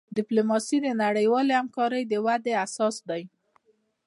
ډیپلوماسي 0.17 0.77
د 0.81 0.87
نړیوالی 1.03 1.53
همکاری 1.61 2.01
د 2.07 2.13
ودي 2.25 2.53
اساس 2.65 2.95
دی. 3.09 3.23